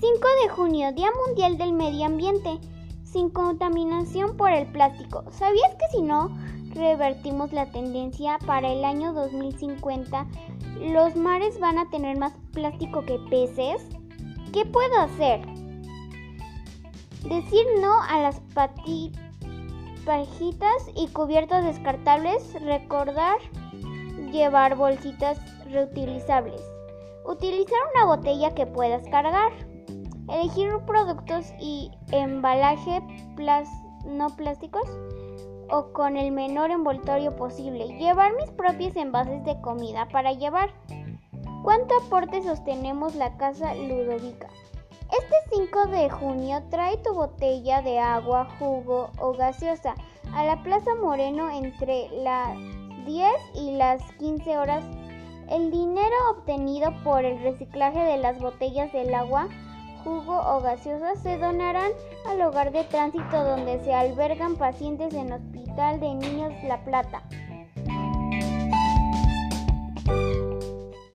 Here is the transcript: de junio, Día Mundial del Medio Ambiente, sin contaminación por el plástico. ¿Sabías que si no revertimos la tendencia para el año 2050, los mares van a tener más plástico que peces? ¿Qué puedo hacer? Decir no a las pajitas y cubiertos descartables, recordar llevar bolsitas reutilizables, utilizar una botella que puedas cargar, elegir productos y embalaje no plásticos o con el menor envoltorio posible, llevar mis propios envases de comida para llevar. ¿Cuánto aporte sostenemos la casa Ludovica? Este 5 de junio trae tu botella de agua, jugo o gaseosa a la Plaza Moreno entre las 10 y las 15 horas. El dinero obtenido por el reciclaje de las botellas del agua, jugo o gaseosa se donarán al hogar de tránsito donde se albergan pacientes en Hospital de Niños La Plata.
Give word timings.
de 0.00 0.48
junio, 0.48 0.92
Día 0.92 1.08
Mundial 1.26 1.58
del 1.58 1.72
Medio 1.74 2.06
Ambiente, 2.06 2.58
sin 3.04 3.28
contaminación 3.28 4.36
por 4.36 4.50
el 4.50 4.66
plástico. 4.72 5.24
¿Sabías 5.30 5.74
que 5.74 5.96
si 5.96 6.02
no 6.02 6.34
revertimos 6.74 7.52
la 7.52 7.70
tendencia 7.70 8.38
para 8.46 8.72
el 8.72 8.84
año 8.84 9.12
2050, 9.12 10.26
los 10.80 11.16
mares 11.16 11.60
van 11.60 11.78
a 11.78 11.90
tener 11.90 12.16
más 12.16 12.32
plástico 12.52 13.04
que 13.04 13.18
peces? 13.28 13.86
¿Qué 14.52 14.64
puedo 14.64 14.98
hacer? 15.00 15.40
Decir 17.28 17.66
no 17.80 18.00
a 18.02 18.20
las 18.20 18.40
pajitas 20.04 20.82
y 20.96 21.08
cubiertos 21.08 21.62
descartables, 21.64 22.54
recordar 22.62 23.36
llevar 24.32 24.76
bolsitas 24.76 25.38
reutilizables, 25.66 26.62
utilizar 27.26 27.78
una 27.94 28.06
botella 28.06 28.54
que 28.54 28.66
puedas 28.66 29.06
cargar, 29.08 29.52
elegir 30.30 30.70
productos 30.86 31.52
y 31.58 31.90
embalaje 32.12 33.02
no 34.04 34.28
plásticos 34.30 34.88
o 35.70 35.92
con 35.92 36.16
el 36.16 36.32
menor 36.32 36.70
envoltorio 36.70 37.36
posible, 37.36 37.86
llevar 37.98 38.34
mis 38.36 38.50
propios 38.50 38.96
envases 38.96 39.44
de 39.44 39.60
comida 39.60 40.08
para 40.08 40.32
llevar. 40.32 40.70
¿Cuánto 41.62 41.94
aporte 41.96 42.42
sostenemos 42.42 43.14
la 43.14 43.36
casa 43.36 43.74
Ludovica? 43.74 44.48
Este 45.12 45.56
5 45.56 45.86
de 45.88 46.08
junio 46.08 46.62
trae 46.70 46.96
tu 46.98 47.12
botella 47.14 47.82
de 47.82 47.98
agua, 47.98 48.48
jugo 48.58 49.10
o 49.18 49.32
gaseosa 49.32 49.94
a 50.32 50.44
la 50.44 50.62
Plaza 50.62 50.94
Moreno 50.94 51.50
entre 51.50 52.08
las 52.22 52.56
10 53.04 53.26
y 53.54 53.72
las 53.72 54.00
15 54.18 54.56
horas. 54.56 54.84
El 55.48 55.72
dinero 55.72 56.14
obtenido 56.30 56.92
por 57.02 57.24
el 57.24 57.42
reciclaje 57.42 57.98
de 57.98 58.18
las 58.18 58.38
botellas 58.38 58.92
del 58.92 59.12
agua, 59.12 59.48
jugo 60.04 60.36
o 60.36 60.60
gaseosa 60.60 61.14
se 61.16 61.38
donarán 61.38 61.92
al 62.26 62.40
hogar 62.42 62.72
de 62.72 62.84
tránsito 62.84 63.44
donde 63.44 63.80
se 63.84 63.92
albergan 63.92 64.56
pacientes 64.56 65.14
en 65.14 65.32
Hospital 65.32 66.00
de 66.00 66.14
Niños 66.14 66.52
La 66.64 66.82
Plata. 66.84 67.22